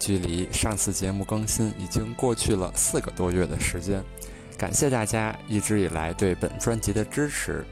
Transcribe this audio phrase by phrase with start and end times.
[0.00, 4.02] 距离上次节目更新已经过去了四个多月的时间，
[4.56, 7.62] 感谢大家一直以来对本专辑的支持。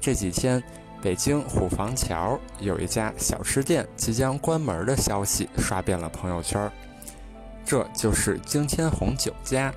[0.00, 0.62] 这几天，
[1.02, 6.72] 北京虎坊桥有一家小吃店即将关门的消息刷遍了朋友圈，
[7.62, 9.72] 这就是京天红酒家。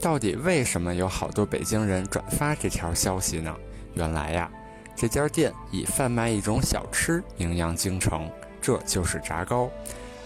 [0.00, 3.54] 到底为什么有好多北京人转发这条消息呢？
[3.94, 4.50] 原来呀，
[4.96, 8.28] 这家店以贩卖一种小吃名扬京城，
[8.60, 9.70] 这就是炸糕。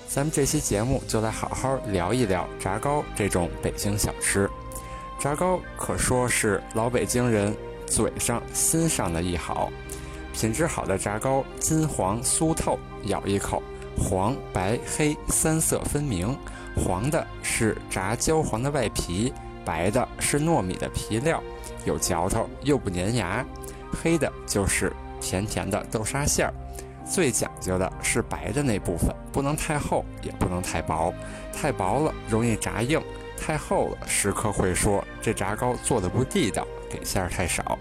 [0.08, 4.48] 咱们这期节目就来好好聊一聊炸糕这种北京小吃。
[5.18, 7.54] 炸糕可说是老北京人
[7.86, 9.70] 嘴上心上的一好，
[10.32, 13.62] 品质好的炸糕金黄酥透，咬一口
[13.96, 16.36] 黄白黑三色分明。
[16.76, 19.32] 黄的是炸焦黄的外皮，
[19.64, 21.42] 白的是糯米的皮料，
[21.84, 23.44] 有嚼头又不粘牙。
[23.92, 26.54] 黑的就是甜甜的豆沙馅儿。
[27.08, 31.14] 最讲究的是白的那部分，不能太厚，也不能太薄。
[31.52, 33.00] 太薄了容易炸硬，
[33.38, 37.78] 太厚了食客会说这炸糕做的不地道，给馅儿太少。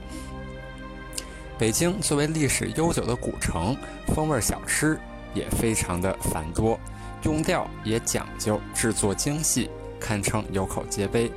[1.57, 3.75] 北京作为历史悠久的古城，
[4.07, 4.99] 风味小吃
[5.33, 6.79] 也非常的繁多，
[7.23, 11.31] 用料也讲究，制作精细，堪称有口皆碑。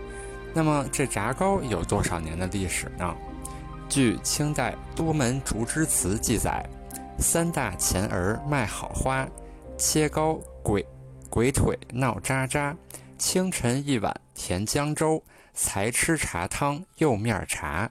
[0.53, 3.15] 那么这炸糕有多少年的历史呢？
[3.89, 6.69] 据清代多门竹枝词记载。
[7.19, 9.29] 三大钱儿卖好花，
[9.77, 10.87] 切糕鬼
[11.29, 12.75] 鬼腿闹喳喳。
[13.19, 15.21] 清晨一碗甜江粥，
[15.53, 17.91] 才吃茶汤又面茶。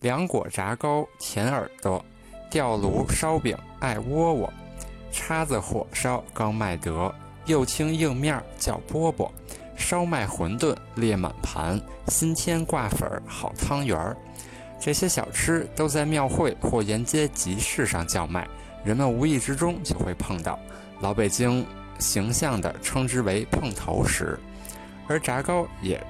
[0.00, 2.04] 凉果炸糕甜耳朵，
[2.48, 4.52] 吊炉烧饼爱窝窝。
[5.10, 7.12] 叉子火烧刚卖得，
[7.46, 9.28] 又听硬面叫饽饽。
[9.76, 14.16] 烧麦馄饨列满盘，新添挂粉好汤圆儿。
[14.80, 18.48] 这些小吃都在庙会或沿街集市上叫卖。
[18.84, 20.58] 人们无意之中就会碰到，
[21.00, 21.66] 老北京
[21.98, 24.38] 形象地称之为“碰头食”，
[25.08, 26.02] 而炸糕也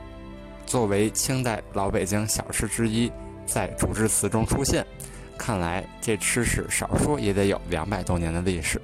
[0.67, 3.11] 作为清代老北京小吃之一，
[3.47, 4.87] 在主旨词中出现。
[5.37, 8.81] 看来这吃食少说也得有两百多年的历史。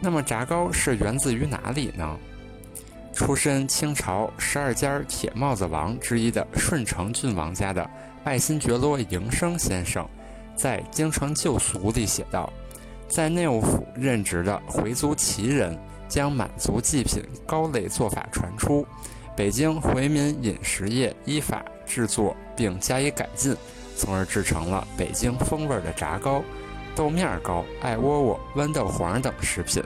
[0.00, 2.18] 那么炸糕是源自于哪里呢？
[3.12, 7.88] 出身清朝十二家铁帽子王之一的顺承郡王家的
[8.24, 10.08] 爱新觉罗迎生先生，
[10.56, 12.52] 在《京城旧俗》里写道。
[13.10, 15.76] 在内务府任职的回族旗人
[16.08, 18.86] 将满族祭品糕类做法传出，
[19.36, 23.56] 北京回民饮食业依法制作并加以改进，
[23.96, 26.40] 从而制成了北京风味的炸糕、
[26.94, 29.82] 豆面糕、艾窝窝、豌豆黄等食品。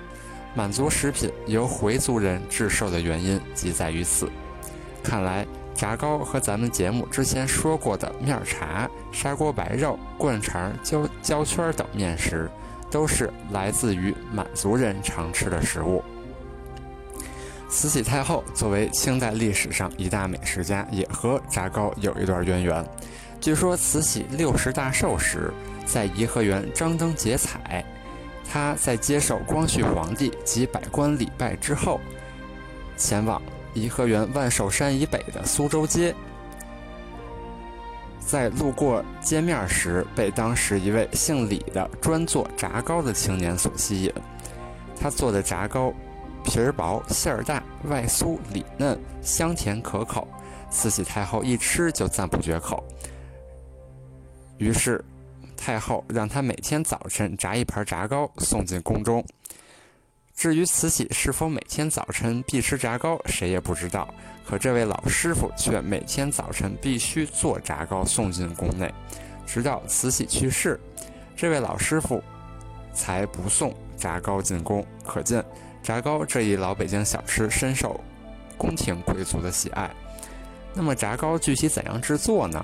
[0.55, 4.31] 满族食品由回族人制售的原因即在于此。
[5.03, 12.51] 看来炸糕和咱们节目之前说过的面茶、砂锅白肉、灌肠、焦焦圈等面食。
[12.95, 16.01] 都是来自于满族人常吃的食物。
[17.69, 22.87] 慈禧太后作为清代历史上一大美食家，也和炸糕有一段渊源。
[23.41, 25.53] 据说慈禧六十大寿时，
[25.85, 27.85] 在颐和园张灯结彩，
[28.49, 32.01] 她在接受光绪皇帝及百官礼拜之后，
[32.97, 36.15] 前往颐和园万寿山以北的苏州街。
[38.27, 44.13] 在路过街面时，被当时一位姓李的专做炸糕的青年所吸引。
[44.99, 45.93] 他做的炸糕，
[46.43, 50.27] 皮儿薄，馅儿大，外酥里嫩，香甜可口。
[50.71, 52.83] 慈禧太后一吃就赞不绝口。
[54.59, 55.05] 于是，
[55.57, 59.25] 太后让他每天早晨炸一盘炸糕送进宫中。
[60.35, 64.13] 至于慈禧是否每天早晨必吃炸糕，谁也不知道。
[64.45, 68.93] 可这位老师傅却每天早晨必须做炸糕送进宫内，
[69.47, 70.79] 直到慈禧去世，
[71.35, 72.23] 这位老师傅
[72.93, 74.85] 才不送炸糕进宫。
[75.07, 75.43] 可见，
[75.83, 77.99] 炸糕这一老北京小吃深受
[78.59, 79.91] 宫廷贵族的喜爱。
[80.75, 82.63] 那么，炸糕具体怎样制作呢？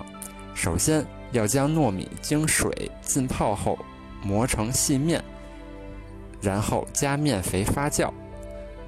[0.54, 3.78] 首先要将糯米经水浸泡后
[4.22, 5.24] 磨成细面，
[6.40, 8.10] 然后加面肥发酵。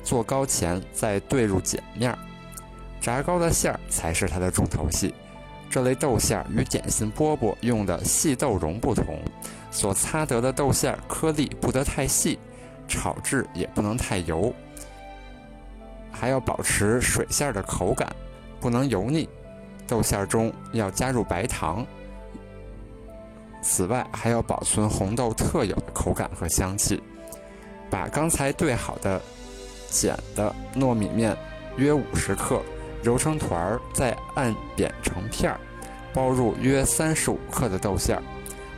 [0.03, 2.19] 做糕前再兑入碱面儿。
[3.01, 5.15] 炸糕的馅儿才是它的重头戏。
[5.71, 9.19] 这类豆馅儿与点心饽饽用的细豆蓉不同，
[9.71, 12.39] 所擦得的豆馅儿颗粒不得太细，
[12.87, 14.53] 炒制也不能太油，
[16.11, 18.15] 还要保持水馅儿的口感，
[18.61, 19.29] 不能油腻。
[19.89, 21.87] 豆馅儿中要加入白糖。
[23.63, 27.03] 此外，还要保存红豆特有的口感和香气。
[27.93, 29.21] 把刚才兑好的
[29.91, 31.37] 碱的糯米面
[31.77, 32.62] 约五十克
[33.03, 35.61] 揉成团儿，再按扁成片儿，
[36.15, 38.23] 包入约三十五克的豆馅儿。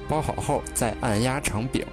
[0.08, 1.86] 包好后再按压成饼，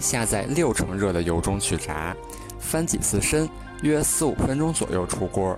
[0.00, 2.14] 下在六成热的油中去炸，
[2.58, 3.48] 翻几次身，
[3.82, 5.56] 约四五分钟左右出锅。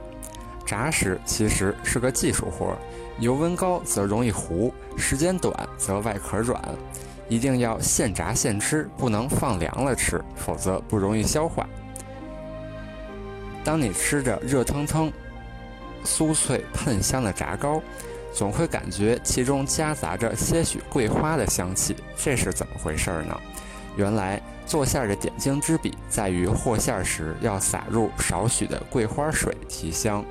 [0.66, 2.76] 炸时其实是个技术活，
[3.18, 6.62] 油温高则容易糊，时间短则外壳软。
[7.30, 11.66] 一定要现炸现吃，不能放凉了吃，否则不容易消化。
[13.64, 15.10] 当你吃着热腾腾、
[16.04, 17.80] 酥脆喷香的炸糕，
[18.34, 23.40] 总会感觉其中夹杂着些许桂花的香气，这是怎么回事呢？
[23.96, 30.24] 原来做馅的点睛之笔在于和馅时要撒入少许的桂花水提香。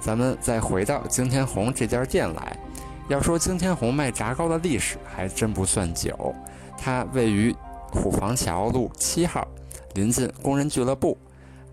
[0.00, 2.56] 咱们再回到惊天红这家店来。
[3.08, 6.34] 要说惊天红卖炸糕的历史还真不算久，
[6.78, 7.54] 它位于
[7.92, 9.46] 虎坊桥路七号，
[9.94, 11.16] 临近工人俱乐部。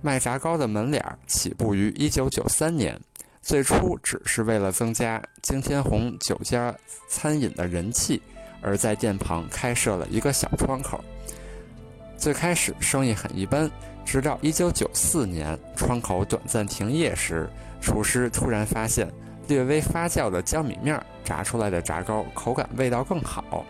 [0.02, 3.00] 卖炸糕的门脸起步于1993年，
[3.42, 6.76] 最初只是为了增加惊天红酒家
[7.08, 8.22] 餐饮的人气，
[8.62, 11.02] 而在店旁开设了一个小窗口。
[12.18, 13.72] 最开始生意很一般，
[14.04, 17.50] 直到1994年窗口短暂停业时，
[17.80, 19.08] 厨师突然发现。
[19.52, 23.66] 略微发酵的江米面炸出来的炸糕口感味道更好，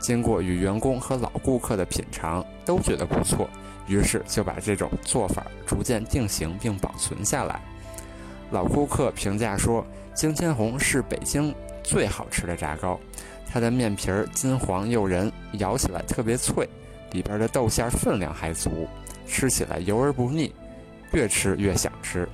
[0.00, 3.46] 经过与员工和老顾客的品尝，都觉得不错，
[3.86, 7.60] 于是就把这种做法逐渐定型并保存下来。
[8.50, 9.86] 老顾客评价说
[10.16, 12.98] ：“京千红是北京最好吃的炸糕，
[13.46, 16.66] 它的面皮儿金黄诱人，咬起来特别脆，
[17.12, 18.88] 里边的豆馅分量还足，
[19.26, 20.50] 吃起来油而不腻，
[21.12, 22.26] 越吃越想吃。”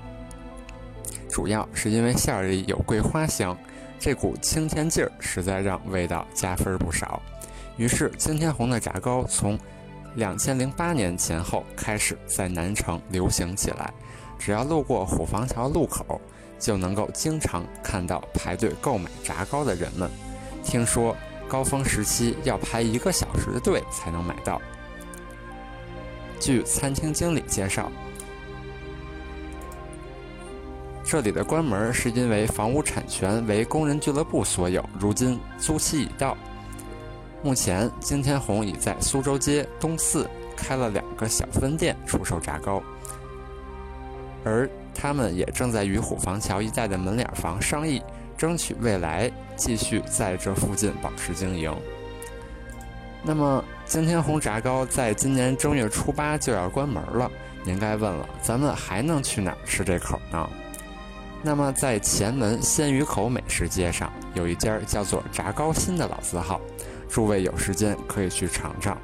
[1.32, 3.56] 主要是因为馅儿里有桂花香，
[3.99, 7.23] 这股清甜劲儿实在让味道加分不少。
[7.79, 9.58] 于是，惊天红的炸糕从
[10.17, 13.90] 两千零八年前后开始在南城流行起来。
[14.38, 16.20] 只要路过虎坊桥路口，
[16.58, 20.11] 就能够经常看到排队购买炸糕的人们。
[20.62, 21.17] 听说
[21.49, 24.61] 高峰时期要排一个小时的队才能买到。
[26.38, 27.90] 据餐厅经理介绍。
[31.12, 36.35] 这里的关门是因为房屋产权为工人俱乐部所有，如今租期已到。
[37.43, 40.26] 目前，金天红已在苏州街东四
[40.56, 42.82] 开了两个小分店出售炸糕，
[44.43, 48.03] 而他们也正在与虎坊桥一带的门脸房商议，
[48.35, 51.76] 争取未来继续在这附近保持经营。
[53.23, 57.31] 那么，惊天红炸糕在今年正月初八就要关门了，
[57.64, 60.49] 您该问了，咱们还能去哪儿吃这口呢？
[61.44, 66.61] 那么，在前门鲜鱼口美食街上，有一家叫做炸糕心的老字号，
[67.09, 68.97] 诸位有时间可以去尝尝。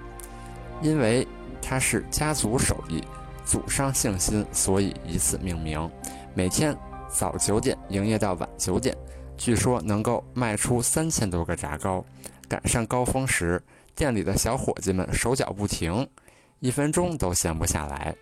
[0.80, 1.26] 因为
[1.60, 3.02] 它是家族手艺，
[3.44, 5.90] 祖上姓辛，所以以此命名。
[6.32, 6.76] 每天
[7.08, 8.96] 早九点营业到晚九点，
[9.36, 12.04] 据说能够卖出三千多个炸糕。
[12.46, 13.60] 赶上高峰时，
[13.96, 16.08] 店里的小伙计们手脚不停，
[16.60, 18.14] 一分钟都闲不下来。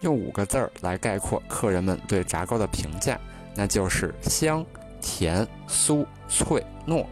[0.00, 3.20] 用五个字儿来概括客人们对炸糕的评价。
[3.58, 4.64] 那就是香、
[5.00, 7.04] 甜、酥、脆、糯。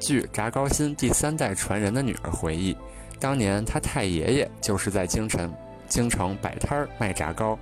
[0.00, 2.76] 据炸糕新第三代传人的女儿回忆，
[3.20, 5.48] 当年他太爷爷就是在京城
[5.86, 7.56] 京城摆摊儿卖炸糕，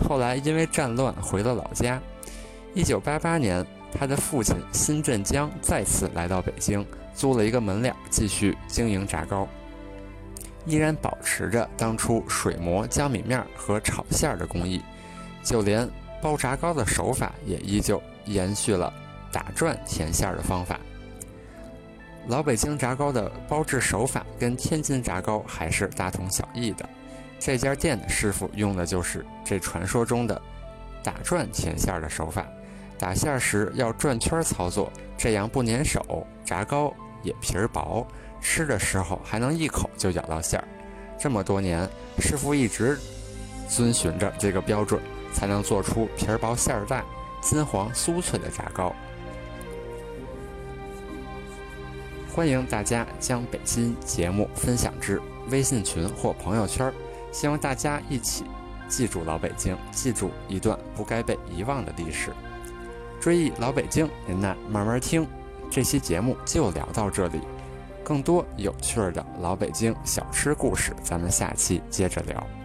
[0.00, 2.02] 后来因为战乱回了老家。
[2.74, 9.46] 一九八八年，他的父亲辛振江再次来到北京，租了一个门脸继续经营炸糕，
[10.66, 14.82] 依然保持着当初水磨江米面和炒馅儿的工艺，
[15.44, 15.88] 就连。
[16.22, 18.90] 包炸糕的手法也依旧延续了
[19.32, 20.78] 打转填馅儿的方法。
[22.28, 26.88] 老北京炸糕的包制手法跟天津炸糕还是大同小异的。
[27.40, 30.40] 这家店的师傅用的就是这传说中的
[31.02, 32.46] 打转填馅儿的手法。
[32.96, 38.06] 打馅儿时要转圈操作，这样不粘手，炸糕也皮儿薄，
[38.40, 40.68] 吃的时候还能一口就咬到馅儿。
[41.18, 41.88] 这么多年，
[42.20, 42.96] 师傅一直
[43.68, 45.02] 遵循着这个标准。
[45.32, 47.04] 才能做出皮儿薄馅儿大、
[47.40, 48.94] 金黄酥脆的炸糕。
[52.34, 55.20] 欢迎大家将北京节目分享至
[55.50, 56.90] 微信群或朋友圈，
[57.30, 58.44] 希望大家一起
[58.88, 62.30] 记住老北京，记住一段不该被遗忘的历史。
[63.20, 65.26] 追忆老北京，您呐慢慢听。
[65.70, 67.40] 这期节目就聊到这里，
[68.02, 72.61] 更多有趣儿的老北京小吃故事，咱们下期接着聊。